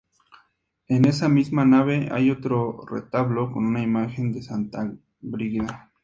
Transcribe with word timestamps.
En 0.87 1.05
esa 1.05 1.29
misma 1.29 1.63
nave 1.63 2.09
hay 2.11 2.31
otro 2.31 2.81
retablo 2.89 3.51
con 3.51 3.67
una 3.67 3.83
imagen 3.83 4.31
de 4.31 4.41
santa 4.41 4.91
Brígida. 5.19 5.91